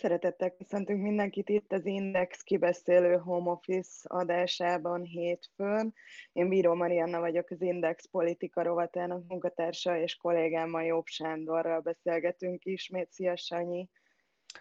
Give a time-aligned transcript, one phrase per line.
[0.00, 5.94] Szeretettel köszöntünk mindenkit itt az Index kibeszélő Home Office adásában hétfőn.
[6.32, 13.10] Én Bíró Marianna vagyok, az Index politika rovatának munkatársa, és kollégámmal Jobb Sándorral beszélgetünk ismét.
[13.10, 13.88] Szia, Sanyi!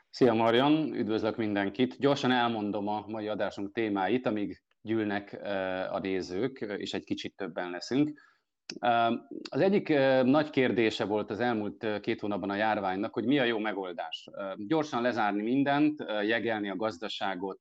[0.10, 0.94] Szia, Marian!
[0.94, 2.00] Üdvözlök mindenkit!
[2.00, 7.70] Gyorsan elmondom a mai adásunk témáit, amíg gyűlnek eh, a nézők, és egy kicsit többen
[7.70, 8.20] leszünk.
[9.50, 9.88] Az egyik
[10.24, 14.30] nagy kérdése volt az elmúlt két hónapban a járványnak, hogy mi a jó megoldás.
[14.56, 17.60] Gyorsan lezárni mindent, jegelni a gazdaságot,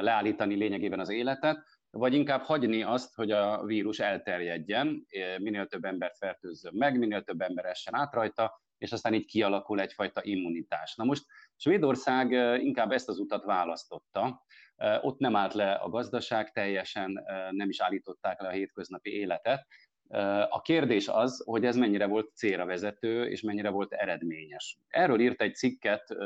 [0.00, 1.58] leállítani lényegében az életet,
[1.90, 5.06] vagy inkább hagyni azt, hogy a vírus elterjedjen,
[5.38, 9.80] minél több embert fertőzzön meg, minél több ember essen át rajta, és aztán így kialakul
[9.80, 10.94] egyfajta immunitás.
[10.94, 11.24] Na most
[11.56, 12.30] Svédország
[12.62, 14.44] inkább ezt az utat választotta,
[15.00, 19.66] ott nem állt le a gazdaság teljesen, nem is állították le a hétköznapi életet,
[20.48, 24.78] a kérdés az, hogy ez mennyire volt célra vezető, és mennyire volt eredményes.
[24.88, 26.16] Erről írt egy cikket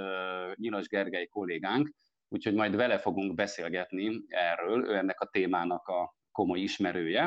[0.55, 1.91] Nyilas Gergely kollégánk,
[2.29, 7.25] úgyhogy majd vele fogunk beszélgetni erről, ő ennek a témának a komoly ismerője.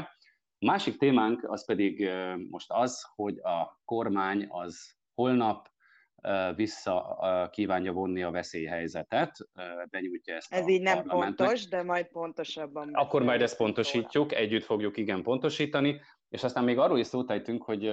[0.60, 2.10] A másik témánk az pedig
[2.50, 5.72] most az, hogy a kormány az holnap
[6.56, 9.38] vissza kívánja vonni a veszélyhelyzetet,
[9.90, 12.90] benyújtja ezt Ez így nem pontos, de majd pontosabban.
[12.94, 14.44] Akkor majd ezt pontosítjuk, róla.
[14.44, 16.02] együtt fogjuk igen pontosítani,
[16.34, 17.92] és aztán még arról is szót ejtünk, hogy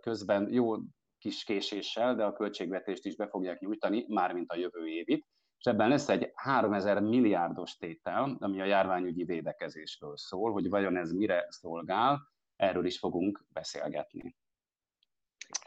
[0.00, 0.76] közben jó
[1.18, 5.26] kis késéssel, de a költségvetést is be fogják nyújtani, mármint a jövő évit,
[5.58, 11.12] és ebben lesz egy 3000 milliárdos tétel, ami a járványügyi védekezésről szól, hogy vajon ez
[11.12, 14.36] mire szolgál, erről is fogunk beszélgetni.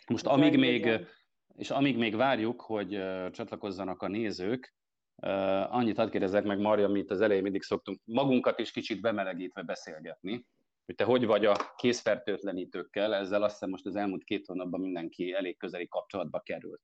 [0.07, 1.07] Most amíg még
[1.55, 2.89] és amíg még várjuk, hogy
[3.31, 4.75] csatlakozzanak a nézők,
[5.69, 10.45] annyit hadd kérdezek meg, Marja, amit az elején mindig szoktunk magunkat is kicsit bemelegítve beszélgetni,
[10.87, 15.33] hogy te hogy vagy a készfertőtlenítőkkel, ezzel azt hiszem most az elmúlt két hónapban mindenki
[15.33, 16.81] elég közeli kapcsolatba került.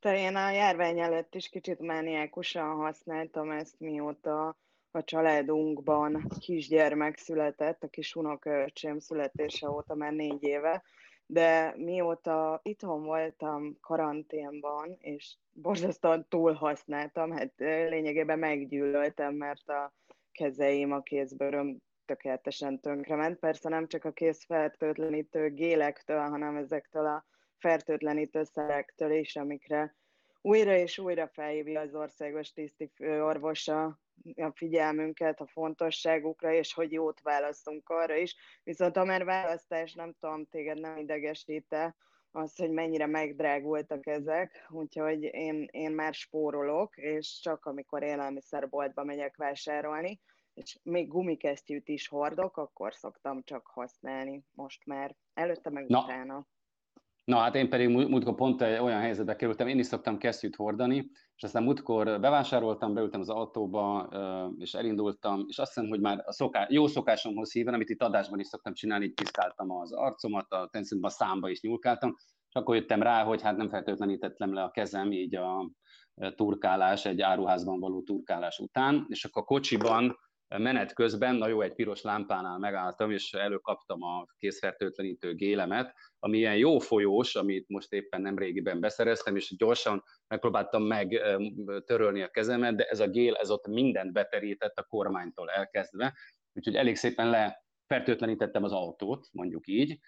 [0.00, 4.56] Te én a járvány előtt is kicsit mániákusan használtam ezt, mióta
[4.90, 10.82] a családunkban kisgyermek született, a kis unoköcsém születése óta már négy éve,
[11.26, 19.92] de mióta itthon voltam karanténban, és borzasztóan túl használtam, hát lényegében meggyűlöltem, mert a
[20.32, 23.38] kezeim, a kézbőröm tökéletesen tönkrement.
[23.38, 27.24] Persze nem csak a kézfertőtlenítő gélektől, hanem ezektől a
[27.58, 29.96] fertőtlenítő szerektől is, amikre
[30.40, 34.00] újra és újra felhívja az országos tisztifőorvosa
[34.36, 38.36] a figyelmünket a fontosságukra, és hogy jót választunk arra is.
[38.62, 41.96] Viszont a már választás, nem tudom, téged nem idegesíte,
[42.30, 49.36] az, hogy mennyire megdrágultak ezek, úgyhogy én, én már spórolok, és csak amikor élelmiszerboltba megyek
[49.36, 50.20] vásárolni,
[50.54, 55.16] és még gumikesztyűt is hordok, akkor szoktam csak használni most már.
[55.34, 56.02] Előtte meg Na.
[56.02, 56.46] utána.
[57.24, 61.42] Na hát én pedig múltkor pont olyan helyzetbe kerültem, én is szoktam kesztyűt hordani, és
[61.42, 64.08] aztán múltkor bevásároltam, beültem az autóba,
[64.58, 68.38] és elindultam, és azt hiszem, hogy már a szoká, jó szokásomhoz híven, amit itt adásban
[68.38, 72.14] is szoktam csinálni, így tisztáltam az arcomat, a természetesen a számba is nyúlkáltam,
[72.48, 75.70] és akkor jöttem rá, hogy hát nem feltétlenítettem le a kezem így a
[76.34, 80.16] turkálás, egy áruházban való turkálás után, és akkor a kocsiban
[80.58, 86.56] menet közben, na jó, egy piros lámpánál megálltam, és előkaptam a készfertőtlenítő gélemet, ami ilyen
[86.56, 92.84] jó folyós, amit most éppen nem régiben beszereztem, és gyorsan megpróbáltam megtörölni a kezemet, de
[92.84, 96.14] ez a gél, ez ott mindent beterített a kormánytól elkezdve,
[96.52, 99.98] úgyhogy elég szépen lefertőtlenítettem az autót, mondjuk így.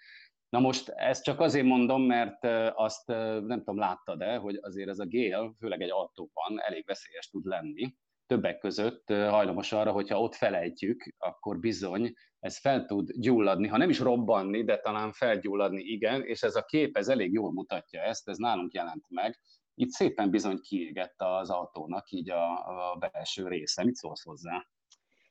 [0.49, 2.43] Na most ezt csak azért mondom, mert
[2.75, 7.45] azt nem tudom, láttad-e, hogy azért ez a gél, főleg egy autóban elég veszélyes tud
[7.45, 7.95] lenni,
[8.27, 13.89] többek között hajlamos arra, hogyha ott felejtjük, akkor bizony ez fel tud gyulladni, ha nem
[13.89, 18.29] is robbanni, de talán felgyulladni, igen, és ez a kép, ez elég jól mutatja ezt,
[18.29, 19.39] ez nálunk jelent meg.
[19.73, 22.51] Itt szépen bizony kiégett az autónak így a,
[22.91, 23.83] a belső része.
[23.83, 24.67] Mit szólsz hozzá?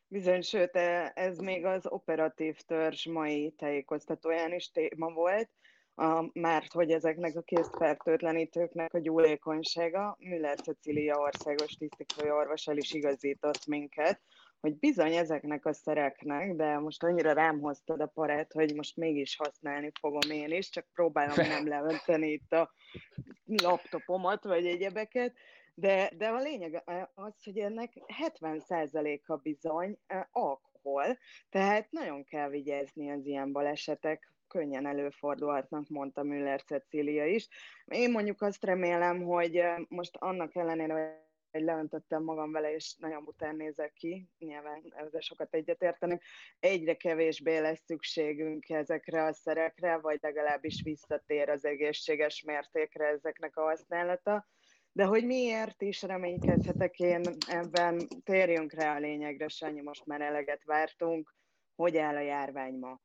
[0.08, 5.50] Bizony, sőt, e, ez még az operatív törzs mai tájékoztatóján is téma volt,
[5.94, 12.92] a, mert hogy ezeknek a készfertőtlenítőknek a gyúlékonysága, Müller Cecilia országos tisztikai orvos el is
[12.92, 14.20] igazított minket,
[14.60, 19.36] hogy bizony ezeknek a szereknek, de most annyira rám hoztad a parát, hogy most mégis
[19.36, 22.72] használni fogom én is, csak próbálom nem leönteni itt a
[23.44, 25.34] laptopomat, vagy egyebeket,
[25.74, 26.82] de, de a lényeg
[27.14, 27.92] az, hogy ennek
[28.40, 29.98] 70%-a bizony
[30.30, 31.18] alkohol,
[31.50, 37.48] tehát nagyon kell vigyázni az ilyen balesetek könnyen előfordulhatnak, mondta Müller Cecília is.
[37.84, 43.56] Én mondjuk azt remélem, hogy most annak ellenére, hogy leöntöttem magam vele, és nagyon után
[43.56, 46.22] nézek ki, nyilván ezzel sokat egyetértenek,
[46.60, 53.62] egyre kevésbé lesz szükségünk ezekre a szerekre, vagy legalábbis visszatér az egészséges mértékre ezeknek a
[53.62, 54.48] használata.
[54.92, 60.64] De hogy miért is reménykedhetek én ebben, térjünk rá a lényegre, Sanyi, most már eleget
[60.64, 61.34] vártunk,
[61.74, 63.00] hogy áll a járvány ma?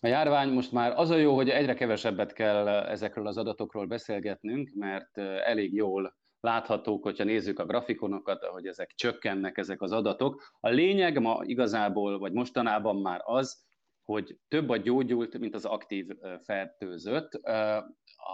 [0.00, 4.70] A járvány most már az a jó, hogy egyre kevesebbet kell ezekről az adatokról beszélgetnünk,
[4.74, 10.42] mert elég jól láthatók, hogyha nézzük a grafikonokat, hogy ezek csökkennek, ezek az adatok.
[10.60, 13.66] A lényeg ma igazából, vagy mostanában már az,
[14.04, 16.06] hogy több a gyógyult, mint az aktív
[16.44, 17.40] fertőzött.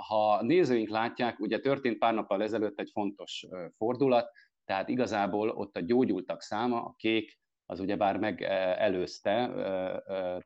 [0.09, 3.47] Ha nézőink látják, ugye történt pár nappal ezelőtt egy fontos
[3.77, 4.31] fordulat,
[4.65, 9.51] tehát igazából ott a gyógyultak száma, a kék az ugyebár megelőzte,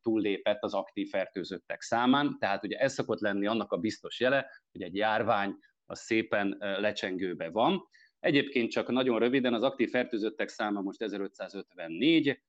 [0.03, 4.83] túllépett az aktív fertőzöttek számán, tehát ugye ez szokott lenni annak a biztos jele, hogy
[4.83, 5.57] egy járvány
[5.87, 7.89] az szépen lecsengőbe van.
[8.21, 12.43] Egyébként csak nagyon röviden az aktív fertőzöttek száma most 1554,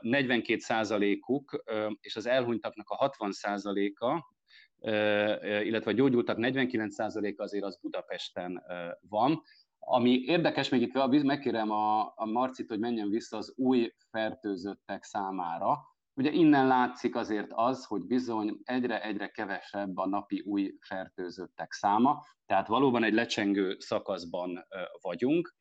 [0.00, 1.64] 42 százalékuk
[2.00, 4.34] és az elhunytaknak a 60 százaléka,
[5.62, 8.62] illetve a gyógyultak 49 százaléka azért az Budapesten
[9.08, 9.42] van.
[9.84, 15.78] Ami érdekes, még itt megkérem a, a Marcit, hogy menjen vissza az új fertőzöttek számára.
[16.14, 22.66] Ugye innen látszik azért az, hogy bizony egyre-egyre kevesebb a napi új fertőzöttek száma, tehát
[22.66, 24.66] valóban egy lecsengő szakaszban
[25.00, 25.54] vagyunk.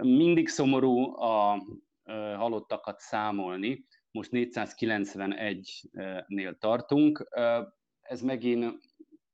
[0.00, 1.66] Mindig szomorú a
[2.36, 7.28] halottakat számolni, most 491-nél tartunk.
[8.00, 8.80] Ez megint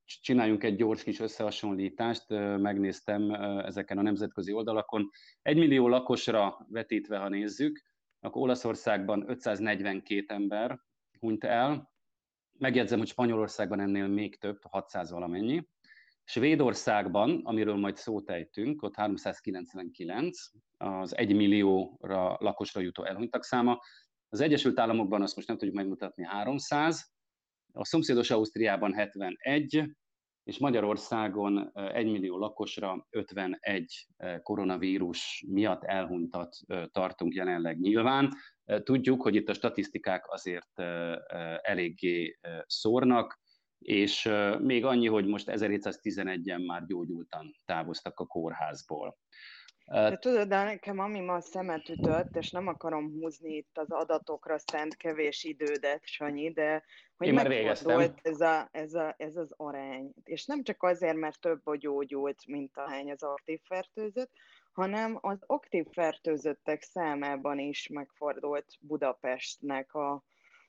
[0.07, 3.31] csináljunk egy gyors kis összehasonlítást, megnéztem
[3.65, 5.11] ezeken a nemzetközi oldalakon.
[5.43, 7.83] Egy millió lakosra vetítve, ha nézzük,
[8.21, 10.81] akkor Olaszországban 542 ember
[11.19, 11.95] hunyt el,
[12.59, 15.69] megjegyzem, hogy Spanyolországban ennél még több, 600 valamennyi.
[16.25, 20.39] Svédországban, amiről majd szót ejtünk, ott 399,
[20.77, 23.81] az 1 millióra lakosra jutó elhunytak száma.
[24.29, 27.15] Az Egyesült Államokban azt most nem tudjuk megmutatni 300,
[27.79, 29.97] a szomszédos Ausztriában 71,
[30.45, 34.07] és Magyarországon 1 millió lakosra 51
[34.43, 36.57] koronavírus miatt elhunytat
[36.93, 38.33] tartunk jelenleg nyilván.
[38.83, 40.81] Tudjuk, hogy itt a statisztikák azért
[41.63, 43.41] eléggé szórnak,
[43.79, 49.17] és még annyi, hogy most 1711-en már gyógyultan távoztak a kórházból.
[49.87, 54.59] De tudod, de nekem ami ma szemet ütött, és nem akarom húzni itt az adatokra
[54.59, 56.85] szent kevés idődet, Sanyi, de
[57.17, 60.13] hogy megfordult ez, a, ez, a, ez az arány.
[60.25, 64.31] És nem csak azért, mert több a gyógyult, mint ahány az aktív fertőzött,
[64.73, 70.25] hanem az aktív fertőzöttek számában is megfordult Budapestnek a,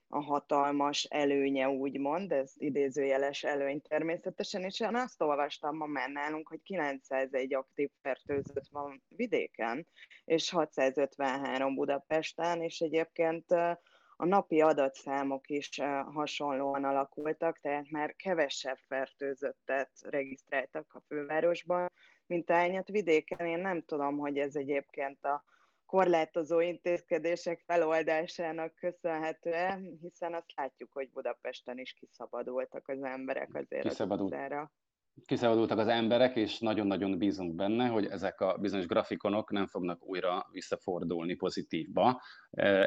[0.10, 6.48] a hatalmas előnye, úgymond, ez idézőjeles előny természetesen, és én azt olvastam ma már nálunk,
[6.48, 9.88] hogy 901 aktív fertőzött van vidéken,
[10.26, 13.52] és 653 Budapesten, és egyébként
[14.20, 15.80] a napi adatszámok is
[16.14, 21.92] hasonlóan alakultak, tehát már kevesebb fertőzöttet regisztráltak a fővárosban,
[22.26, 23.48] mint ányat vidéken.
[23.48, 25.44] Én nem tudom, hogy ez egyébként a
[25.88, 34.34] korlátozó intézkedések feloldásának köszönhetően, hiszen azt látjuk, hogy Budapesten is kiszabadultak az emberek azért Kiszabadult.
[34.34, 34.68] az
[35.26, 40.48] Kiszabadultak az emberek, és nagyon-nagyon bízunk benne, hogy ezek a bizonyos grafikonok nem fognak újra
[40.52, 42.22] visszafordulni pozitívba,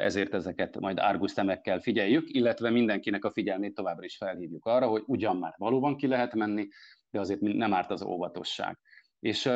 [0.01, 5.03] ezért ezeket majd árgus szemekkel figyeljük, illetve mindenkinek a figyelmét továbbra is felhívjuk arra, hogy
[5.05, 6.67] ugyan már valóban ki lehet menni,
[7.09, 8.79] de azért nem árt az óvatosság.
[9.21, 9.51] És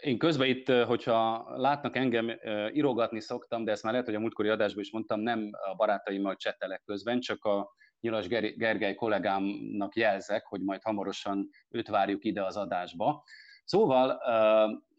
[0.00, 2.30] én közben itt, hogyha látnak engem,
[2.72, 6.36] írogatni szoktam, de ezt már lehet, hogy a múltkori adásban is mondtam, nem a barátaimmal
[6.36, 12.56] csetelek közben, csak a Nyilas Gergely kollégámnak jelzek, hogy majd hamarosan őt várjuk ide az
[12.56, 13.24] adásba.
[13.64, 14.20] Szóval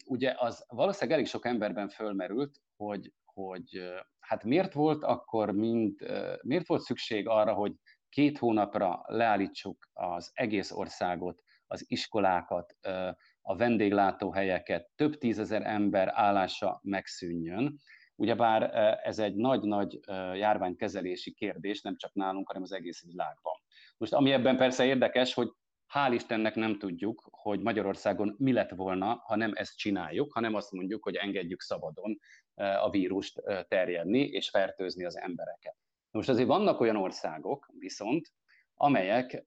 [0.06, 5.96] ugye az valószínűleg elég sok emberben fölmerült, hogy, hogy hát miért volt akkor mind,
[6.42, 7.74] miért volt szükség arra, hogy
[8.10, 12.76] két hónapra leállítsuk az egész országot az iskolákat,
[13.42, 17.80] a vendéglátóhelyeket, több tízezer ember állása megszűnjön.
[18.16, 20.00] Ugyebár ez egy nagy-nagy
[20.34, 23.54] járványkezelési kérdés, nem csak nálunk, hanem az egész világban.
[23.98, 25.52] Most ami ebben persze érdekes, hogy
[25.94, 30.72] hál' Istennek nem tudjuk, hogy Magyarországon mi lett volna, ha nem ezt csináljuk, hanem azt
[30.72, 32.20] mondjuk, hogy engedjük szabadon
[32.56, 35.76] a vírust terjedni és fertőzni az embereket.
[36.12, 38.32] Most azért vannak olyan országok viszont,
[38.80, 39.44] amelyek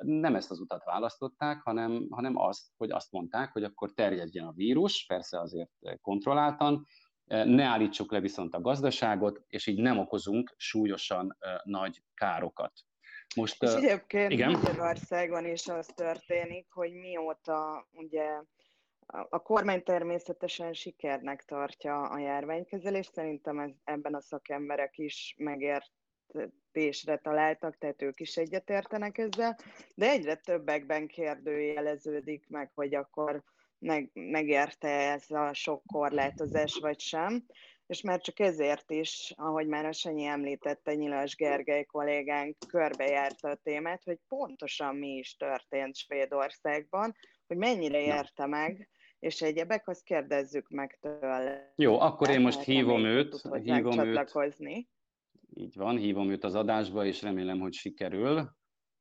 [0.00, 4.52] nem ezt az utat választották, hanem, hanem azt, hogy azt mondták, hogy akkor terjedjen a
[4.52, 6.86] vírus, persze azért kontrolláltan,
[7.26, 12.72] ne állítsuk le viszont a gazdaságot, és így nem okozunk súlyosan nagy károkat.
[13.36, 14.50] Most, és egyébként igen?
[14.50, 18.42] Magyarországon is az történik, hogy mióta ugye
[19.06, 25.34] a kormány természetesen sikernek tartja a járványkezelést, szerintem ez, ebben a szakemberek is
[26.32, 29.56] megértésre találtak, tehát ők is egyetértenek ezzel,
[29.94, 33.42] de egyre többekben kérdőjeleződik meg, hogy akkor
[33.78, 37.46] meg, megérte ez a sok korlátozás, vagy sem.
[37.86, 43.60] És már csak ezért is, ahogy már a Sanyi említette, Nyilas Gergely kollégánk körbejárta a
[43.62, 47.14] témát, hogy pontosan mi is történt Svédországban,
[47.46, 51.72] hogy mennyire érte meg, és egyebek, azt kérdezzük meg tőle.
[51.76, 53.30] Jó, akkor én most hívom őt.
[53.42, 54.32] Tud, hívom őt.
[55.58, 58.56] Így van, hívom őt az adásba, és remélem, hogy sikerül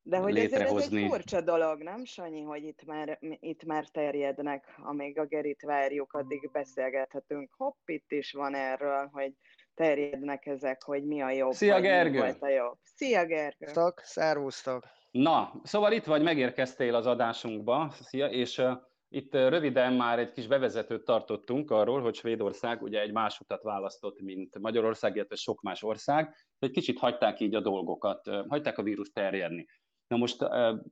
[0.08, 0.98] de hogy létrehozni.
[0.98, 5.62] ez egy furcsa dolog, nem, Sanyi, hogy itt már, itt már terjednek, amíg a Gerit
[5.62, 7.54] várjuk, addig beszélgethetünk.
[7.58, 9.34] Hopp, itt is van erről, hogy
[9.74, 11.52] terjednek ezek, hogy mi a jobb.
[11.52, 12.20] Szia, Gergő!
[12.20, 12.78] Volt a jobb.
[12.82, 13.68] Szia, Gergő!
[13.68, 14.84] Sztok, szervusztok!
[15.12, 18.72] Na, szóval itt vagy, megérkeztél az adásunkba, szia, és uh,
[19.16, 24.22] itt röviden már egy kis bevezetőt tartottunk arról, hogy Svédország ugye egy más utat választott,
[24.22, 29.12] mint Magyarország, illetve sok más ország, egy kicsit hagyták így a dolgokat, hagyták a vírus
[29.12, 29.68] terjedni.
[30.08, 30.46] Na most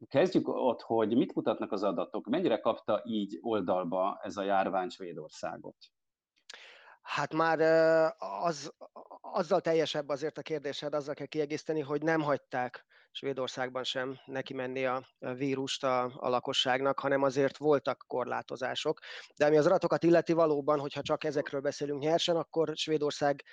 [0.07, 5.77] kezdjük ott, hogy mit mutatnak az adatok, mennyire kapta így oldalba ez a járvány Svédországot?
[7.01, 7.59] Hát már
[8.43, 8.73] az,
[9.33, 14.85] azzal teljesebb azért a kérdésed, azzal kell kiegészíteni, hogy nem hagyták Svédországban sem neki menni
[14.85, 18.99] a vírust a, a lakosságnak, hanem azért voltak korlátozások.
[19.35, 23.43] De ami az adatokat illeti valóban, hogyha csak ezekről beszélünk nyersen, akkor Svédország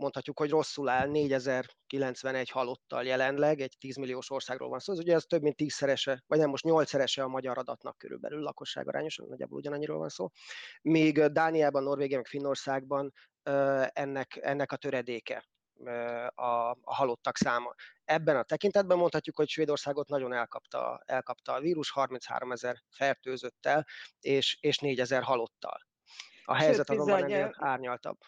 [0.00, 5.14] mondhatjuk, hogy rosszul áll, 4091 halottal jelenleg, egy 10 milliós országról van szó, ez ugye
[5.14, 9.58] ez több mint tízszerese, vagy nem most nyolcszerese a magyar adatnak körülbelül lakosság arányosan, nagyjából
[9.58, 10.28] ugyanannyiról van szó.
[10.82, 13.12] Míg Dániában, Norvégiában, Finnországban
[13.92, 15.44] ennek, ennek a töredéke
[16.34, 17.74] a, a halottak száma.
[18.04, 23.86] Ebben a tekintetben mondhatjuk, hogy Svédországot nagyon elkapta, elkapta a vírus, 33 ezer fertőzöttel
[24.20, 25.86] és, és 4 ezer halottal.
[26.44, 28.18] A helyzet Sőt, azonban ennél árnyaltabb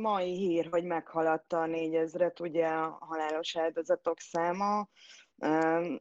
[0.00, 4.88] mai hír, hogy meghaladta a négyezret, ugye a halálos áldozatok száma.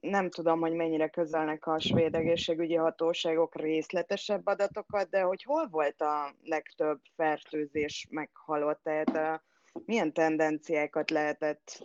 [0.01, 6.01] Nem tudom, hogy mennyire közelnek a svéd egészségügyi hatóságok részletesebb adatokat, de hogy hol volt
[6.01, 9.41] a legtöbb fertőzés meghalott, tehát
[9.85, 11.83] milyen tendenciákat lehetett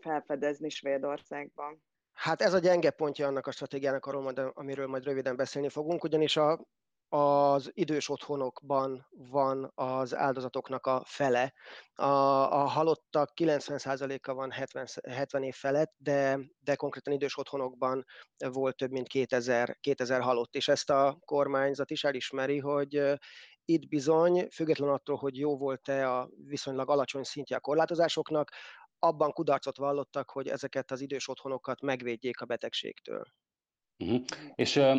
[0.00, 1.82] felfedezni Svédországban?
[2.12, 4.06] Hát ez a gyenge pontja annak a stratégiának,
[4.54, 6.58] amiről majd röviden beszélni fogunk, ugyanis a
[7.12, 11.52] az idős otthonokban van az áldozatoknak a fele.
[11.94, 12.04] A,
[12.62, 18.04] a halottak 90%-a van 70, 70 év felett, de, de konkrétan idős otthonokban
[18.36, 23.02] volt több mint 2000, 2000 halott, és ezt a kormányzat is elismeri, hogy
[23.64, 28.50] itt bizony, független attól, hogy jó volt-e a viszonylag alacsony szintje a korlátozásoknak,
[28.98, 33.24] abban kudarcot vallottak, hogy ezeket az idős otthonokat megvédjék a betegségtől.
[34.00, 34.20] Uh-huh.
[34.54, 34.96] És uh,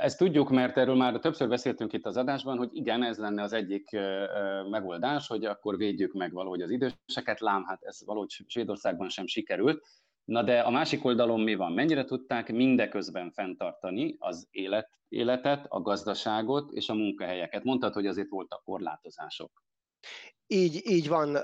[0.00, 3.52] ezt tudjuk, mert erről már többször beszéltünk itt az adásban, hogy igen, ez lenne az
[3.52, 9.08] egyik uh, megoldás, hogy akkor védjük meg valahogy az időseket, lám, hát ez valahogy Svédországban
[9.08, 9.84] sem sikerült.
[10.24, 11.72] Na de a másik oldalon mi van?
[11.72, 17.64] Mennyire tudták mindeközben fenntartani az élet, életet, a gazdaságot és a munkahelyeket?
[17.64, 19.62] Mondtad, hogy azért voltak korlátozások.
[20.46, 21.36] Így, így van.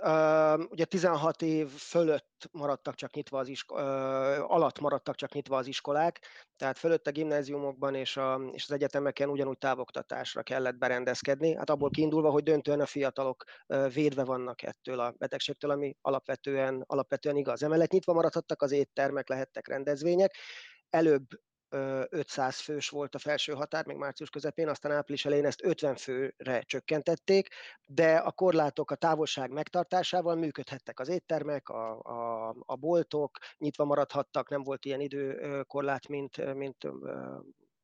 [0.71, 3.79] Ugye 16 év fölött maradtak csak nyitva az isko-
[4.38, 6.21] alatt maradtak csak nyitva az iskolák,
[6.57, 11.55] tehát fölött a gimnáziumokban és, a, és az egyetemeken ugyanúgy távoktatásra kellett berendezkedni.
[11.55, 13.45] Hát abból kiindulva, hogy döntően a fiatalok
[13.93, 17.62] védve vannak ettől a betegségtől, ami alapvetően, alapvetően igaz.
[17.62, 20.37] Emellett nyitva maradhattak az éttermek, lehettek rendezvények.
[20.90, 21.26] Előbb
[22.08, 26.60] 500 fős volt a felső határ, még március közepén, aztán április elején ezt 50 főre
[26.60, 27.48] csökkentették,
[27.86, 34.48] de a korlátok a távolság megtartásával működhettek az éttermek, a, a, a boltok, nyitva maradhattak,
[34.48, 36.86] nem volt ilyen időkorlát, mint, mint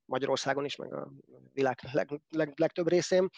[0.06, 1.12] Magyarországon is, meg a
[1.52, 3.28] világ leg, leg, legtöbb részén.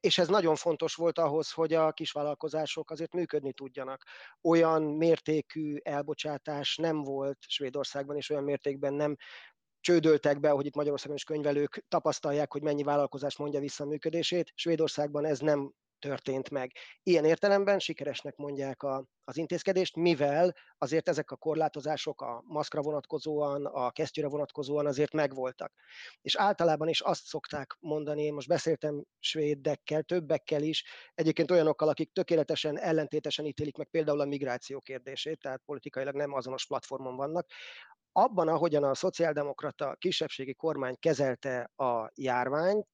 [0.00, 4.02] És ez nagyon fontos volt ahhoz, hogy a kisvállalkozások azért működni tudjanak.
[4.40, 9.16] Olyan mértékű elbocsátás nem volt Svédországban, és olyan mértékben nem
[9.80, 14.52] csődöltek be, hogy itt Magyarországon is könyvelők tapasztalják, hogy mennyi vállalkozás mondja vissza a működését.
[14.54, 15.72] Svédországban ez nem
[16.06, 16.72] történt meg.
[17.02, 23.66] Ilyen értelemben sikeresnek mondják a, az intézkedést, mivel azért ezek a korlátozások a maszkra vonatkozóan,
[23.66, 25.72] a kesztyűre vonatkozóan azért megvoltak.
[26.20, 30.84] És általában is azt szokták mondani, én most beszéltem svédekkel, többekkel is,
[31.14, 36.66] egyébként olyanokkal, akik tökéletesen ellentétesen ítélik meg például a migráció kérdését, tehát politikailag nem azonos
[36.66, 37.46] platformon vannak,
[38.16, 42.86] abban, ahogyan a szociáldemokrata kisebbségi kormány kezelte a járványt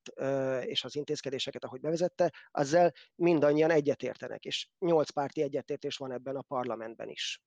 [0.60, 6.42] és az intézkedéseket, ahogy bevezette, azzal mindannyian egyetértenek, és nyolc párti egyetértés van ebben a
[6.42, 7.42] parlamentben is.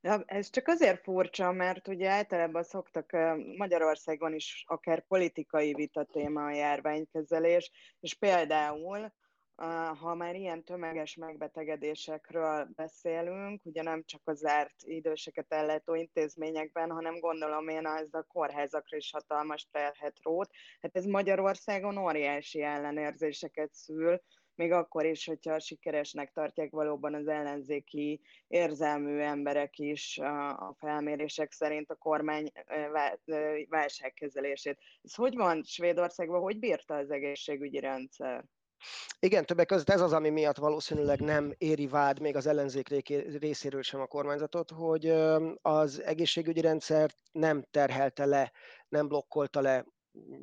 [0.00, 3.10] Ja, ez csak azért furcsa, mert ugye általában szoktak
[3.56, 9.12] Magyarországon is akár politikai vita téma a járványkezelés, és például
[10.00, 17.18] ha már ilyen tömeges megbetegedésekről beszélünk, ugye nem csak az zárt időseket ellátó intézményekben, hanem
[17.18, 20.50] gondolom én ez a kórházakra is hatalmas terhet rót.
[20.80, 24.20] Hát ez Magyarországon óriási ellenérzéseket szül,
[24.54, 31.90] még akkor is, hogyha sikeresnek tartják valóban az ellenzéki érzelmű emberek is a felmérések szerint
[31.90, 32.52] a kormány
[33.68, 34.78] válságkezelését.
[35.02, 38.44] Ez hogy van Svédországban, hogy bírta az egészségügyi rendszer?
[39.18, 42.88] Igen, többek között ez az, ami miatt valószínűleg nem éri vád még az ellenzék
[43.38, 45.08] részéről sem a kormányzatot, hogy
[45.62, 48.52] az egészségügyi rendszert nem terhelte le,
[48.88, 49.84] nem blokkolta le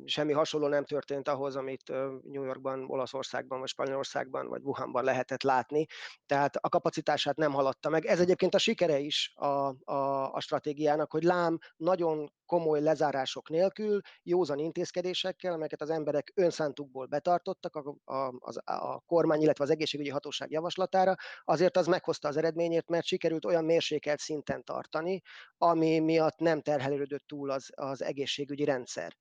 [0.04, 1.88] semmi hasonló nem történt ahhoz, amit
[2.22, 5.86] New Yorkban, Olaszországban, vagy Spanyolországban, vagy Wuhanban lehetett látni.
[6.26, 8.04] Tehát a kapacitását nem haladta meg.
[8.04, 14.00] Ez egyébként a sikere is a, a, a stratégiának, hogy lám nagyon komoly lezárások nélkül,
[14.22, 20.10] józan intézkedésekkel, amelyeket az emberek önszántukból betartottak a, a, a, a kormány, illetve az egészségügyi
[20.10, 25.22] hatóság javaslatára, azért az meghozta az eredményét, mert sikerült olyan mérsékelt szinten tartani,
[25.58, 29.16] ami miatt nem terhelődött túl az, az egészségügyi rendszer.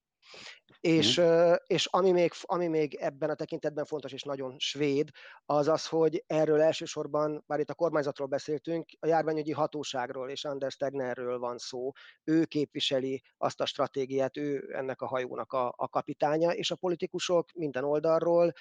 [0.79, 1.53] És, mm.
[1.65, 5.09] és ami, még, ami még ebben a tekintetben fontos és nagyon svéd,
[5.45, 10.75] az az, hogy erről elsősorban, bár itt a kormányzatról beszéltünk, a járványügyi hatóságról és Anders
[10.75, 11.91] Tegnerről van szó.
[12.23, 17.51] Ő képviseli azt a stratégiát, ő ennek a hajónak a, a kapitánya, és a politikusok
[17.51, 18.53] minden oldalról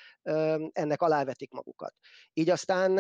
[0.73, 1.94] ennek alávetik magukat.
[2.32, 2.94] Így aztán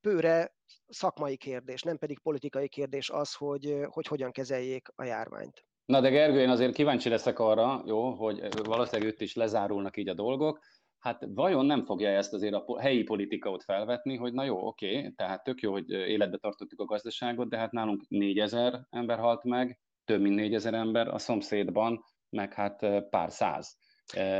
[0.00, 0.54] bőre
[0.88, 5.64] szakmai kérdés, nem pedig politikai kérdés az, hogy, hogy hogyan kezeljék a járványt.
[5.90, 10.08] Na de Gergő, én azért kíváncsi leszek arra, jó, hogy valószínűleg itt is lezárulnak így
[10.08, 10.60] a dolgok,
[10.98, 15.10] hát vajon nem fogja ezt azért a helyi politika ott felvetni, hogy na jó, oké,
[15.16, 19.78] tehát tök jó, hogy életbe tartottuk a gazdaságot, de hát nálunk négyezer ember halt meg,
[20.04, 23.78] több mint négyezer ember, a szomszédban meg hát pár száz.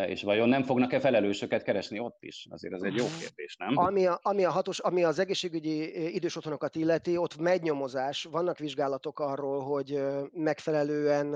[0.06, 2.46] És vajon nem fognak-e felelősöket keresni ott is?
[2.50, 3.76] Azért ez egy jó kérdés, nem?
[3.76, 8.58] Ami, a, ami, a hatos, ami az egészségügyi idős otthonokat illeti, ott megy nyomozás, vannak
[8.58, 10.00] vizsgálatok arról, hogy
[10.32, 11.30] megfelelően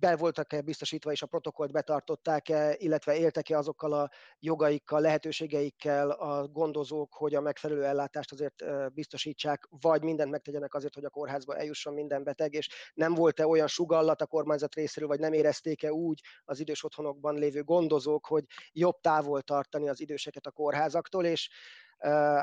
[0.00, 7.14] be voltak-e biztosítva, és a protokollt betartották-e, illetve éltek-e azokkal a jogaikkal, lehetőségeikkel a gondozók,
[7.14, 12.24] hogy a megfelelő ellátást azért biztosítsák, vagy mindent megtegyenek azért, hogy a kórházba eljusson minden
[12.24, 16.84] beteg, és nem volt-e olyan sugallat a kormányzat részéről, vagy nem érezték-e úgy az idős
[16.84, 21.48] otthonok kórházakban lévő gondozók, hogy jobb távol tartani az időseket a kórházaktól, és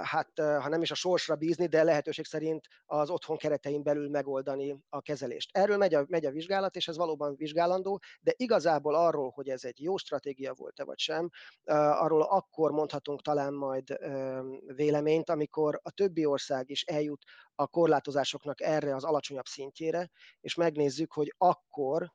[0.01, 4.75] hát ha nem is a sorsra bízni, de lehetőség szerint az otthon keretein belül megoldani
[4.89, 5.57] a kezelést.
[5.57, 9.63] Erről megy a, megy a vizsgálat, és ez valóban vizsgálandó, de igazából arról, hogy ez
[9.63, 11.29] egy jó stratégia volt-e vagy sem,
[11.65, 13.97] arról akkor mondhatunk talán majd
[14.75, 17.23] véleményt, amikor a többi ország is eljut
[17.55, 20.09] a korlátozásoknak erre az alacsonyabb szintjére,
[20.41, 22.11] és megnézzük, hogy akkor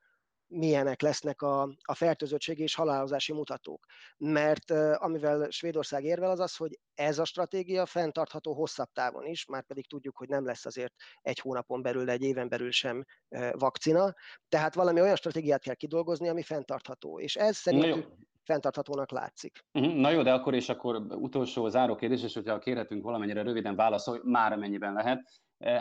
[0.48, 3.86] milyenek lesznek a, a fertőzöttség és halálozási mutatók.
[4.16, 9.66] Mert amivel Svédország érvel az az, hogy ez a stratégia fenntartható hosszabb távon is, már
[9.66, 13.04] pedig tudjuk, hogy nem lesz azért egy hónapon belül, egy éven belül sem
[13.52, 14.14] vakcina,
[14.48, 17.20] tehát valami olyan stratégiát kell kidolgozni, ami fenntartható.
[17.20, 18.06] És ez szerintük
[18.48, 19.58] fenntarthatónak látszik.
[19.72, 23.76] Mhm, na jó, de akkor és akkor utolsó záró kérdés, és hogyha kérhetünk valamennyire röviden
[23.76, 25.24] válaszolj, már amennyiben lehet, eh,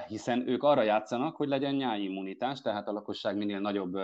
[0.07, 3.97] hiszen ők arra játszanak, hogy legyen nyári immunitás, tehát a lakosság minél nagyobb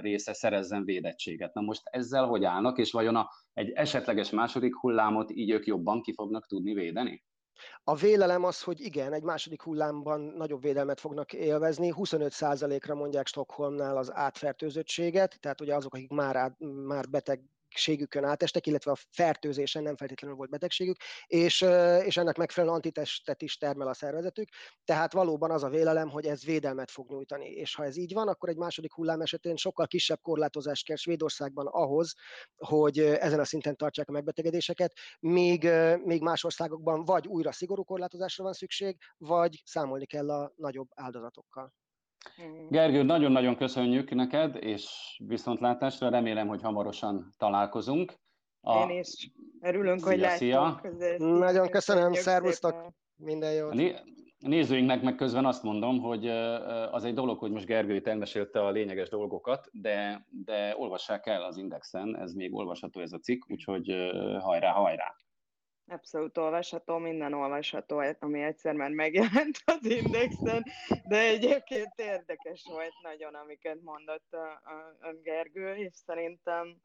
[0.00, 1.54] része szerezzen védettséget.
[1.54, 6.02] Na most ezzel hogy állnak, és vajon a, egy esetleges második hullámot így ők jobban
[6.02, 7.24] ki fognak tudni védeni?
[7.84, 11.92] A vélelem az, hogy igen, egy második hullámban nagyobb védelmet fognak élvezni.
[11.96, 18.66] 25%-ra mondják Stockholmnál az átfertőzöttséget, tehát ugye azok, akik már, át, már beteg betegségükön átestek,
[18.66, 21.60] illetve a fertőzésen nem feltétlenül volt betegségük, és,
[22.04, 24.48] és ennek megfelelően antitestet is termel a szervezetük.
[24.84, 27.48] Tehát valóban az a vélelem, hogy ez védelmet fog nyújtani.
[27.48, 31.66] És ha ez így van, akkor egy második hullám esetén sokkal kisebb korlátozást kell Svédországban
[31.66, 32.14] ahhoz,
[32.56, 35.68] hogy ezen a szinten tartsák a megbetegedéseket, míg,
[36.04, 41.74] még más országokban vagy újra szigorú korlátozásra van szükség, vagy számolni kell a nagyobb áldozatokkal.
[42.68, 48.14] Gergő, nagyon-nagyon köszönjük neked, és viszontlátásra remélem, hogy hamarosan találkozunk.
[48.60, 48.90] A...
[48.90, 50.38] Én is Örülünk, szia, hogy látjuk.
[50.38, 50.80] Szia.
[51.18, 53.80] Nagyon köszönöm, szervusztok, minden jót.
[54.40, 56.26] A nézőinknek meg közben azt mondom, hogy
[56.90, 61.42] az egy dolog, hogy most Gergő itt elmesélte a lényeges dolgokat, de, de olvassák el
[61.42, 63.94] az Indexen, ez még olvasható ez a cikk, úgyhogy
[64.40, 65.14] hajrá, hajrá!
[65.88, 70.64] Abszolút olvasható, minden olvasható, ami egyszer már megjelent az Indexen,
[71.08, 76.76] de egyébként érdekes volt nagyon, amiket mondott a, a, a Gergő, és szerintem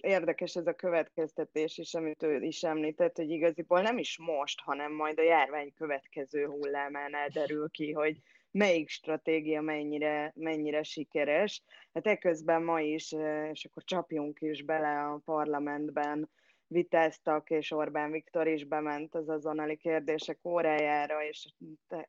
[0.00, 4.92] Érdekes ez a következtetés is, amit ő is említett, hogy igaziból nem is most, hanem
[4.92, 11.62] majd a járvány következő hullámánál derül ki, hogy melyik stratégia mennyire, mennyire sikeres.
[11.94, 13.12] Hát eközben ma is,
[13.52, 16.30] és akkor csapjunk is bele a parlamentben,
[16.70, 21.46] vitáztak, és Orbán Viktor is bement az azonnali kérdések órájára, és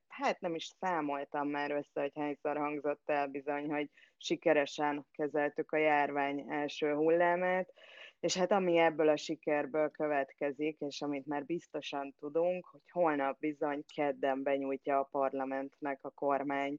[0.08, 5.78] hát nem is számoltam már össze, hogy hányszor hangzott el bizony, hogy sikeresen kezeltük a
[5.78, 7.74] járvány első hullámát,
[8.20, 13.84] és hát ami ebből a sikerből következik, és amit már biztosan tudunk, hogy holnap bizony
[13.96, 16.78] kedden benyújtja a parlamentnek a kormány,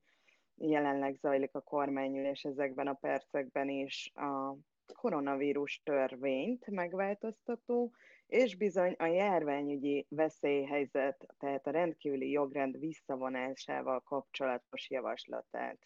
[0.55, 4.57] jelenleg zajlik a kormányülés ezekben a percekben is a
[4.95, 7.93] koronavírus törvényt megváltoztató,
[8.27, 15.79] és bizony a járványügyi veszélyhelyzet, tehát a rendkívüli jogrend visszavonásával kapcsolatos javaslatát.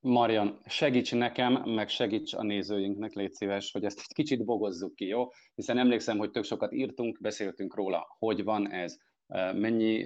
[0.00, 5.06] Marian, segíts nekem, meg segíts a nézőinknek, légy szíves, hogy ezt egy kicsit bogozzuk ki,
[5.06, 5.28] jó?
[5.54, 8.98] Hiszen emlékszem, hogy tök sokat írtunk, beszéltünk róla, hogy van ez,
[9.54, 10.04] mennyi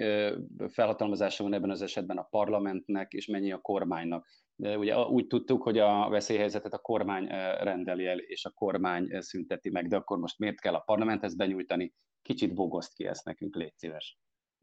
[0.69, 4.27] felhatalmazása van ebben az esetben a parlamentnek, és mennyi a kormánynak.
[4.57, 7.27] De ugye úgy tudtuk, hogy a veszélyhelyzetet a kormány
[7.61, 11.95] rendeli el, és a kormány szünteti meg, de akkor most miért kell a parlamenthez benyújtani?
[12.23, 14.19] Kicsit bogoszt ki ezt nekünk, légy szíves.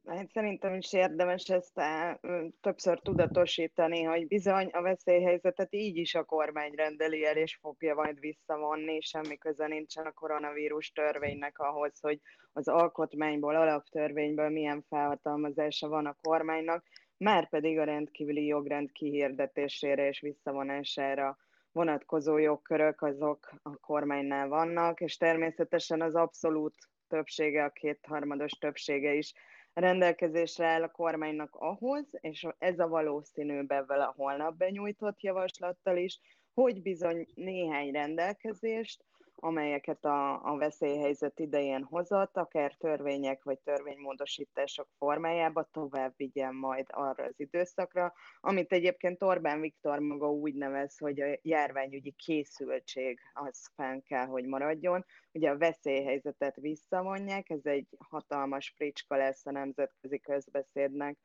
[0.08, 2.20] Hát szerintem is érdemes ezt á,
[2.62, 8.20] többször tudatosítani, hogy bizony a veszélyhelyzetet így is a kormány rendeli el, és fogja majd
[8.20, 12.20] visszavonni, semmi köze nincsen a koronavírus törvénynek ahhoz, hogy
[12.54, 16.86] az alkotmányból, alaptörvényből milyen felhatalmazása van a kormánynak,
[17.18, 21.38] már pedig a rendkívüli jogrend kihirdetésére és visszavonására
[21.72, 26.76] vonatkozó jogkörök azok a kormánynál vannak, és természetesen az abszolút
[27.08, 29.34] többsége, a kétharmados többsége is
[29.74, 36.20] rendelkezésre áll a kormánynak ahhoz, és ez a valószínűbb ebben a holnap benyújtott javaslattal is,
[36.54, 39.04] hogy bizony néhány rendelkezést
[39.44, 47.24] amelyeket a, a veszélyhelyzet idején hozott, akár törvények vagy törvénymódosítások formájába tovább vigyen majd arra
[47.24, 54.00] az időszakra, amit egyébként Orbán Viktor maga úgy nevez, hogy a járványügyi készültség az fenn
[54.00, 55.06] kell, hogy maradjon.
[55.32, 61.18] Ugye a veszélyhelyzetet visszavonják, ez egy hatalmas fricska lesz a nemzetközi közbeszédnek,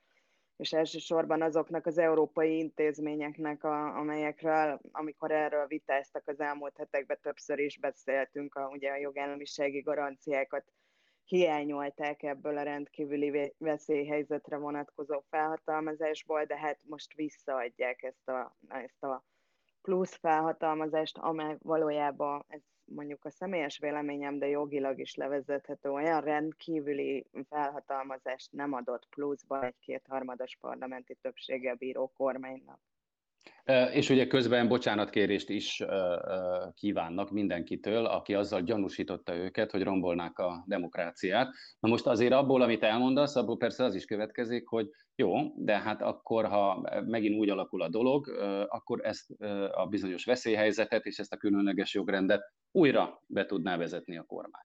[0.57, 7.59] és elsősorban azoknak az európai intézményeknek, a, amelyekről, amikor erről vitáztak az elmúlt hetekben, többször
[7.59, 10.65] is beszéltünk, a, ugye a jogállamisági garanciákat
[11.25, 19.25] hiányolták ebből a rendkívüli veszélyhelyzetre vonatkozó felhatalmazásból, de hát most visszaadják ezt a, ezt a
[19.83, 27.27] plusz felhatalmazást, amely valójában ez mondjuk a személyes véleményem, de jogilag is levezethető, olyan rendkívüli
[27.49, 32.81] felhatalmazást nem adott pluszba egy kétharmados parlamenti többséggel bíró kormánynak.
[33.93, 35.83] És ugye közben bocsánatkérést is
[36.75, 41.49] kívánnak mindenkitől, aki azzal gyanúsította őket, hogy rombolnák a demokráciát.
[41.81, 46.03] Na most azért abból, amit elmondasz, abból persze az is következik, hogy jó, de hát
[46.03, 48.29] akkor, ha megint úgy alakul a dolog,
[48.69, 49.31] akkor ezt
[49.71, 54.65] a bizonyos veszélyhelyzetet és ezt a különleges jogrendet újra be tudná vezetni a kormány.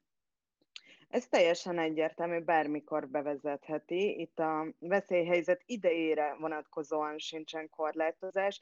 [1.12, 4.20] Ez teljesen egyértelmű, bármikor bevezetheti.
[4.20, 8.62] Itt a veszélyhelyzet idejére vonatkozóan sincsen korlátozás.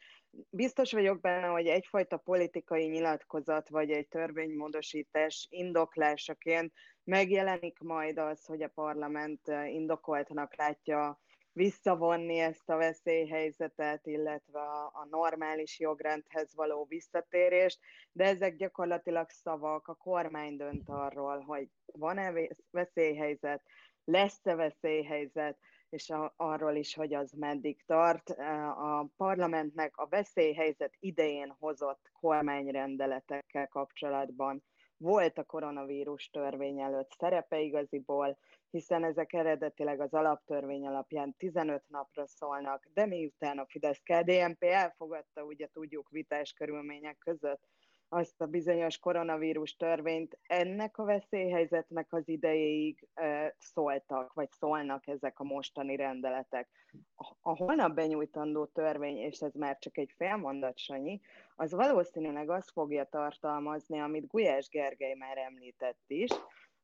[0.50, 8.62] Biztos vagyok benne, hogy egyfajta politikai nyilatkozat vagy egy törvénymódosítás indoklásaként megjelenik majd az, hogy
[8.62, 11.20] a parlament indokoltnak látja
[11.60, 17.80] visszavonni ezt a veszélyhelyzetet, illetve a, a normális jogrendhez való visszatérést,
[18.12, 23.62] de ezek gyakorlatilag szavak, a kormány dönt arról, hogy van-e veszélyhelyzet,
[24.04, 25.58] lesz-e veszélyhelyzet,
[25.90, 28.30] és a, arról is, hogy az meddig tart.
[28.30, 34.64] A parlamentnek a veszélyhelyzet idején hozott kormányrendeletekkel kapcsolatban
[35.00, 38.38] volt a koronavírus törvény előtt szerepe igaziból,
[38.70, 45.68] hiszen ezek eredetileg az alaptörvény alapján 15 napra szólnak, de miután a Fidesz-KDNP elfogadta, ugye
[45.68, 47.62] tudjuk vitás körülmények között,
[48.10, 53.08] azt a bizonyos koronavírus törvényt ennek a veszélyhelyzetnek az idejéig
[53.58, 56.70] szóltak, vagy szólnak ezek a mostani rendeletek.
[57.42, 61.22] A holnap benyújtandó törvény, és ez már csak egy félmondat, Sanyi,
[61.56, 66.32] az valószínűleg azt fogja tartalmazni, amit Gulyás Gergely már említett is,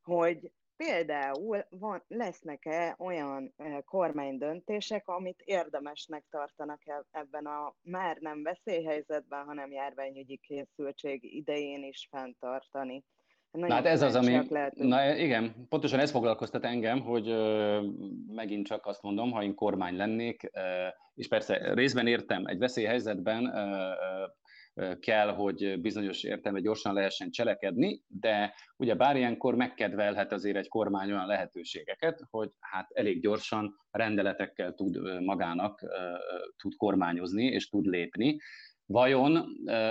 [0.03, 3.53] hogy például van, lesznek-e olyan
[3.85, 12.07] kormány döntések, amit érdemesnek tartanak ebben a már nem veszélyhelyzetben, hanem járványügyi készültség idején is
[12.11, 13.03] fenntartani.
[13.51, 14.39] Na hát ez az, ami,
[14.73, 17.81] na igen, pontosan ez foglalkoztat engem, hogy ö,
[18.27, 23.45] megint csak azt mondom, ha én kormány lennék, ö, és persze részben értem, egy veszélyhelyzetben
[23.45, 23.93] ö,
[24.99, 31.11] kell, hogy bizonyos értelme gyorsan lehessen cselekedni, de ugye bár ilyenkor megkedvelhet azért egy kormány
[31.11, 35.81] olyan lehetőségeket, hogy hát elég gyorsan rendeletekkel tud magának
[36.57, 38.37] tud kormányozni és tud lépni,
[38.87, 39.45] Vajon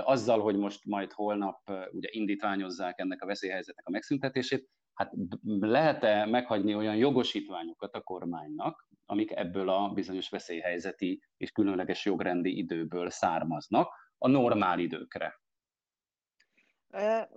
[0.05, 5.13] azzal, hogy most majd holnap ugye indítványozzák ennek a veszélyhelyzetnek a megszüntetését, hát
[5.61, 13.11] lehet-e meghagyni olyan jogosítványokat a kormánynak, amik ebből a bizonyos veszélyhelyzeti és különleges jogrendi időből
[13.11, 15.43] származnak a normál időkre?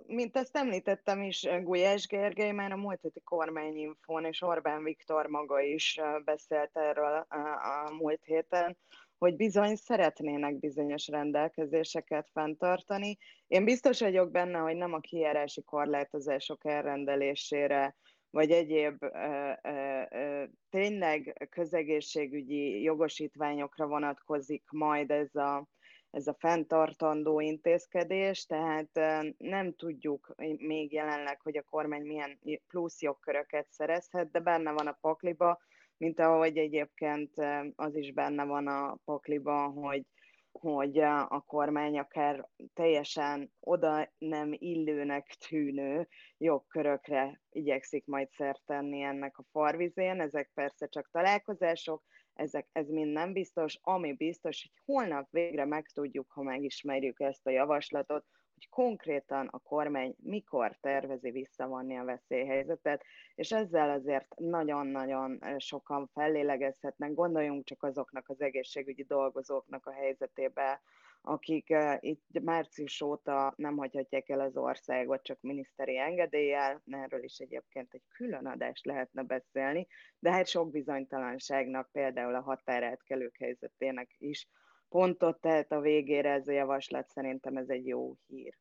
[0.06, 5.60] Mint ezt említettem is, Gulyás Gergely már a múlt heti kormányinfón, és Orbán Viktor maga
[5.60, 8.76] is beszélt erről a múlt héten,
[9.18, 13.18] hogy bizony szeretnének bizonyos rendelkezéseket fenntartani.
[13.46, 17.96] Én biztos vagyok benne, hogy nem a kijárási korlátozások elrendelésére,
[18.30, 25.68] vagy egyéb ö, ö, ö, tényleg közegészségügyi jogosítványokra vonatkozik majd ez a,
[26.10, 28.90] ez a fenntartandó intézkedés, tehát
[29.38, 34.98] nem tudjuk még jelenleg, hogy a kormány milyen plusz jogköröket szerezhet, de benne van a
[35.00, 35.58] pakliba,
[35.96, 37.32] mint ahogy egyébként
[37.76, 40.06] az is benne van a pakliban, hogy,
[40.52, 49.38] hogy a kormány akár teljesen oda nem illőnek tűnő jogkörökre igyekszik majd szert tenni ennek
[49.38, 50.20] a farvizén.
[50.20, 52.02] Ezek persze csak találkozások,
[52.38, 53.78] ezek, ez mind nem biztos.
[53.82, 58.24] Ami biztos, hogy holnap végre megtudjuk, ha megismerjük ezt a javaslatot,
[58.54, 67.14] hogy konkrétan a kormány mikor tervezi visszavonni a veszélyhelyzetet, és ezzel azért nagyon-nagyon sokan fellélegezhetnek.
[67.14, 70.80] Gondoljunk csak azoknak az egészségügyi dolgozóknak a helyzetébe,
[71.20, 77.94] akik itt március óta nem hagyhatják el az országot csak miniszteri engedéllyel, erről is egyébként
[77.94, 79.86] egy külön adást lehetne beszélni,
[80.18, 84.48] de hát sok bizonytalanságnak, például a határátkelők helyzetének is
[84.88, 88.58] pontot tehet a végére ez a javaslat, szerintem ez egy jó hír.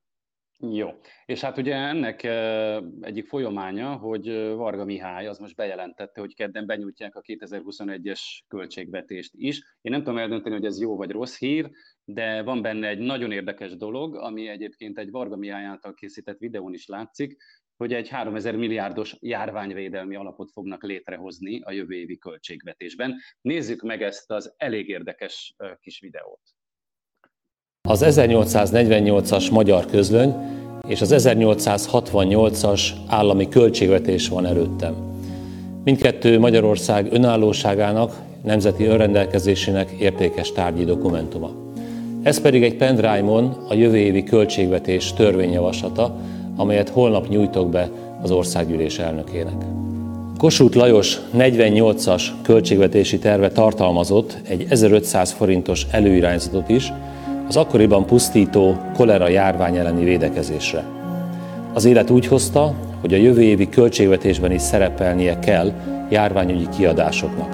[0.59, 0.89] Jó,
[1.25, 2.23] és hát ugye ennek
[3.01, 9.57] egyik folyamánya, hogy Varga Mihály az most bejelentette, hogy kedden benyújtják a 2021-es költségvetést is.
[9.81, 11.69] Én nem tudom eldönteni, hogy ez jó vagy rossz hír,
[12.03, 16.73] de van benne egy nagyon érdekes dolog, ami egyébként egy Varga Mihály által készített videón
[16.73, 17.37] is látszik,
[17.75, 23.15] hogy egy 3000 milliárdos járványvédelmi alapot fognak létrehozni a jövő évi költségvetésben.
[23.41, 26.41] Nézzük meg ezt az elég érdekes kis videót.
[27.89, 30.33] Az 1848-as magyar közlöny
[30.87, 34.93] és az 1868-as állami költségvetés van előttem.
[35.83, 41.51] Mindkettő Magyarország önállóságának, nemzeti önrendelkezésének értékes tárgyi dokumentuma.
[42.23, 46.15] Ez pedig egy pendrive-on a jövő évi költségvetés törvényjavaslata,
[46.55, 47.89] amelyet holnap nyújtok be
[48.21, 49.55] az országgyűlés elnökének.
[50.37, 56.91] Kossuth Lajos 48-as költségvetési terve tartalmazott egy 1500 forintos előirányzatot is
[57.47, 60.83] az akkoriban pusztító kolera járvány elleni védekezésre.
[61.73, 65.71] Az élet úgy hozta, hogy a jövő évi költségvetésben is szerepelnie kell
[66.09, 67.49] járványügyi kiadásoknak.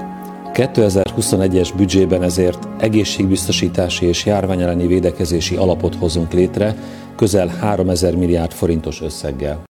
[0.45, 6.75] A 2021-es büdzsében ezért egészségbiztosítási és járvány elleni védekezési alapot hozunk létre,
[7.15, 9.63] közel 3000 milliárd forintos összeggel.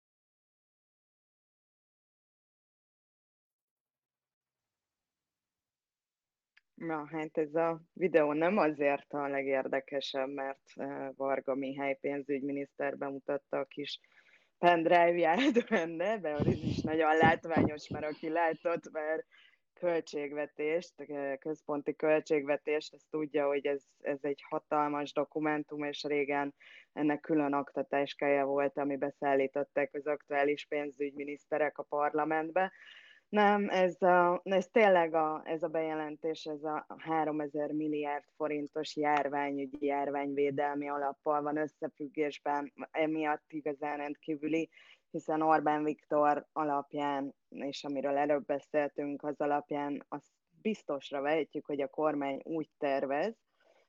[6.86, 13.58] Na, hát ez a videó nem azért a legérdekesebb, mert eh, Varga Mihály pénzügyminiszter bemutatta
[13.58, 14.00] a kis
[14.58, 19.26] pendrive-ját benne, de az is nagyon látványos, mert aki látott, mert
[19.74, 20.94] költségvetést,
[21.38, 26.54] központi költségvetést, ezt tudja, hogy ez, ez egy hatalmas dokumentum, és régen
[26.92, 32.72] ennek külön aktatáskája volt, ami beszállították az aktuális pénzügyminiszterek a parlamentbe.
[33.32, 39.86] Nem, ez, a, ez tényleg a, ez a bejelentés, ez a 3000 milliárd forintos járványügyi,
[39.86, 44.70] járványvédelmi alappal van összefüggésben, emiatt igazán rendkívüli
[45.12, 50.30] hiszen Orbán Viktor alapján, és amiről előbb beszéltünk, az alapján azt
[50.62, 53.34] biztosra vehetjük, hogy a kormány úgy tervez,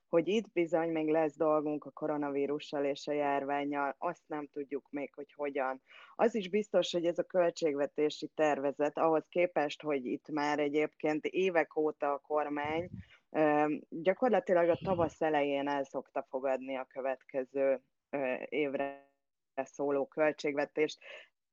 [0.08, 5.14] hogy itt bizony még lesz dolgunk a koronavírussal és a járványjal, azt nem tudjuk még,
[5.14, 5.82] hogy hogyan.
[6.14, 11.76] Az is biztos, hogy ez a költségvetési tervezet, ahhoz képest, hogy itt már egyébként évek
[11.76, 12.90] óta a kormány
[13.88, 17.80] gyakorlatilag a tavasz elején el szokta fogadni a következő
[18.48, 19.10] évre
[19.54, 20.98] szóló költségvetést.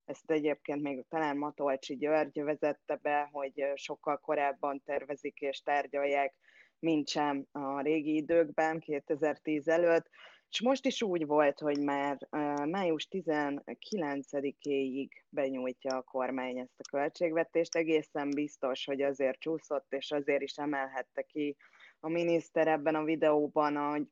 [0.05, 6.35] ezt egyébként még talán Matolcsi György vezette be, hogy sokkal korábban tervezik és tárgyalják,
[6.81, 10.09] mint sem a régi időkben, 2010 előtt,
[10.49, 12.27] és most is úgy volt, hogy már
[12.65, 17.75] május 19-éig benyújtja a kormány ezt a költségvetést.
[17.75, 21.55] Egészen biztos, hogy azért csúszott, és azért is emelhette ki
[21.99, 24.07] a miniszter ebben a videóban, hogy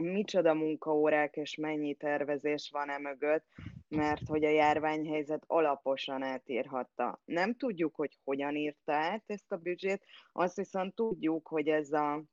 [0.00, 3.44] micsoda munkaórák és mennyi tervezés van e mögött,
[3.88, 7.20] mert hogy a járványhelyzet alaposan átírhatta.
[7.24, 12.24] Nem tudjuk, hogy hogyan írta át ezt a büdzsét, azt viszont tudjuk, hogy ez a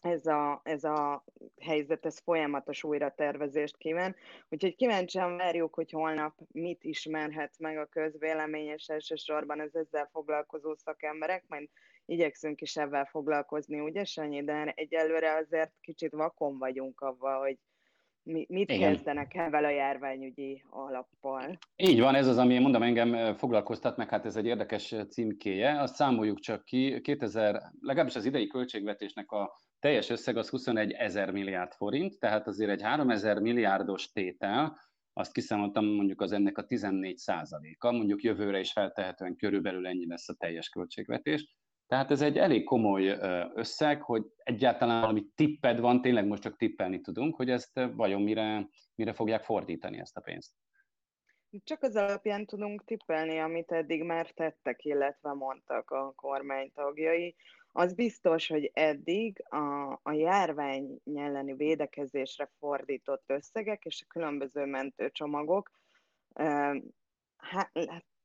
[0.00, 1.24] ez a, ez a
[1.60, 4.16] helyzet, ez folyamatos újratervezést kíván.
[4.48, 10.74] Úgyhogy kíváncsian várjuk, hogy holnap mit ismerhet meg a közvélemény, és elsősorban az ezzel foglalkozó
[10.74, 11.68] szakemberek, majd
[12.06, 14.44] igyekszünk is ebben foglalkozni, ugye Sanyi?
[14.44, 17.58] De egyelőre azért kicsit vakon vagyunk avval, hogy
[18.26, 18.92] mit Igen.
[18.92, 21.58] kezdenek ebben a járványügyi alappal.
[21.76, 25.80] Így van, ez az, ami mondom engem foglalkoztat, meg hát ez egy érdekes címkéje.
[25.80, 31.30] Azt számoljuk csak ki, 2000, legalábbis az idei költségvetésnek a teljes összeg az 21 ezer
[31.30, 34.78] milliárd forint, tehát azért egy 3 ezer milliárdos tétel,
[35.12, 40.28] azt kiszámoltam mondjuk az ennek a 14 százaléka, mondjuk jövőre is feltehetően körülbelül ennyi lesz
[40.28, 41.56] a teljes költségvetés.
[41.86, 43.18] Tehát ez egy elég komoly
[43.54, 48.68] összeg, hogy egyáltalán valami tipped van, tényleg most csak tippelni tudunk, hogy ezt vajon mire,
[48.94, 50.52] mire fogják fordítani ezt a pénzt.
[51.64, 57.36] Csak az alapján tudunk tippelni, amit eddig már tettek, illetve mondtak a kormány tagjai.
[57.72, 65.70] Az biztos, hogy eddig a, a járvány elleni védekezésre fordított összegek és a különböző mentőcsomagok
[67.36, 67.70] hát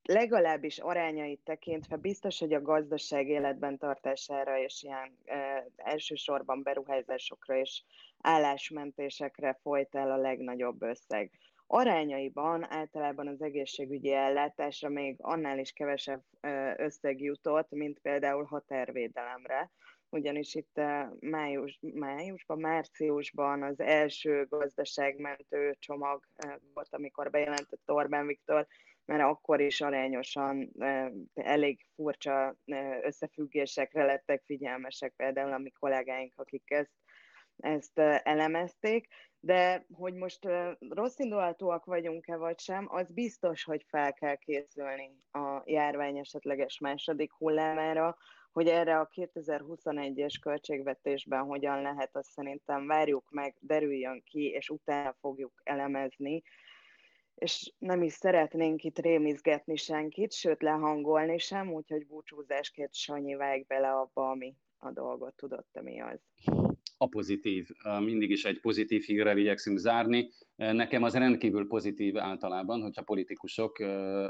[0.03, 7.83] legalábbis arányait tekintve biztos, hogy a gazdaság életben tartására és ilyen e, elsősorban beruházásokra és
[8.21, 11.31] állásmentésekre folyt el a legnagyobb összeg.
[11.67, 16.23] Arányaiban általában az egészségügyi ellátásra még annál is kevesebb
[16.77, 19.71] összeg jutott, mint például határvédelemre,
[20.09, 20.81] ugyanis itt
[21.19, 26.23] május, májusban, márciusban az első gazdaságmentő csomag
[26.73, 28.67] volt, amikor bejelentett Orbán Viktor,
[29.05, 30.71] mert akkor is arányosan
[31.33, 32.55] elég furcsa
[33.01, 36.91] összefüggésekre lettek figyelmesek, például a mi kollégáink, akik ezt,
[37.57, 39.07] ezt elemezték,
[39.39, 40.47] de hogy most
[40.89, 47.31] rossz indulatúak vagyunk-e vagy sem, az biztos, hogy fel kell készülni a járvány esetleges második
[47.33, 48.17] hullámára,
[48.51, 55.15] hogy erre a 2021-es költségvetésben hogyan lehet, azt szerintem várjuk meg, derüljön ki, és utána
[55.19, 56.41] fogjuk elemezni,
[57.41, 63.91] és nem is szeretnénk itt rémizgetni senkit, sőt lehangolni sem, úgyhogy búcsúzásként Sanyi vág bele
[63.91, 66.19] abba, ami a dolgot tudott, mi az.
[66.97, 67.67] A pozitív.
[67.99, 70.29] Mindig is egy pozitív hírrel igyekszünk zárni.
[70.55, 73.79] Nekem az rendkívül pozitív általában, hogyha politikusok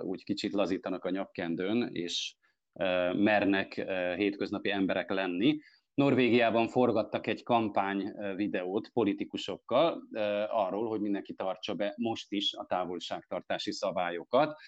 [0.01, 2.35] úgy kicsit lazítanak a nyakkendőn, és
[3.13, 3.73] mernek
[4.15, 5.59] hétköznapi emberek lenni,
[5.93, 10.03] Norvégiában forgattak egy kampány videót politikusokkal
[10.49, 14.59] arról, hogy mindenki tartsa be most is a távolságtartási szabályokat.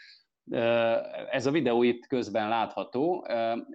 [1.30, 3.28] Ez a videó itt közben látható,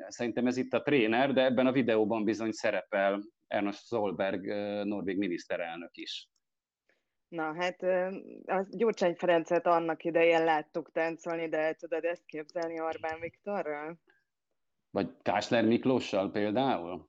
[0.08, 4.46] szerintem ez itt a tréner, de ebben a videóban bizony szerepel Ernst Solberg,
[4.84, 6.28] norvég miniszterelnök is.
[7.28, 7.82] Na hát,
[8.46, 13.98] a Gyurcsány Ferencet annak idején láttuk táncolni, de el tudod ezt képzelni Orbán Viktorral?
[14.90, 17.08] Vagy Kásler Miklóssal például?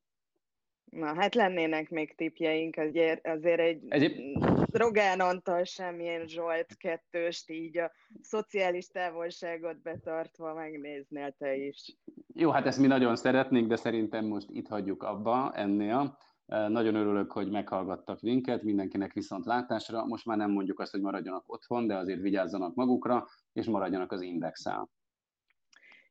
[0.89, 4.43] Na, hát lennének még tipjeink, azért, azért egy Egyéb...
[4.71, 11.97] Rogán Antal semmilyen Zsolt kettőst így a szociális távolságot betartva megnéznél te is.
[12.33, 16.17] Jó, hát ezt mi nagyon szeretnénk, de szerintem most itt hagyjuk abba ennél.
[16.45, 20.05] Nagyon örülök, hogy meghallgattak minket, mindenkinek viszont látásra.
[20.05, 24.21] Most már nem mondjuk azt, hogy maradjanak otthon, de azért vigyázzanak magukra, és maradjanak az
[24.21, 24.89] indexál.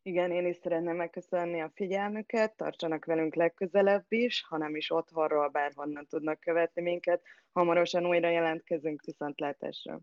[0.09, 5.49] Igen, én is szeretném megköszönni a figyelmüket, tartsanak velünk legközelebb is, ha nem is otthonról,
[5.49, 7.23] bárhonnan tudnak követni minket.
[7.53, 10.01] Hamarosan újra jelentkezünk viszontlátásra.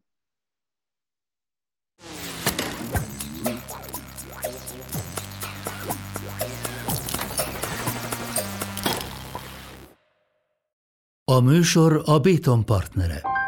[11.23, 13.44] A műsor a Béton partnere.